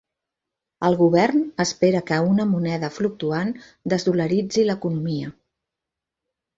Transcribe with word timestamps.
El 0.87 0.95
govern 1.01 1.43
espera 1.65 2.01
que 2.09 2.19
una 2.31 2.49
moneda 2.55 2.91
fluctuant 2.97 3.55
"desdolaritzi" 3.97 4.69
l'economia. 4.73 5.33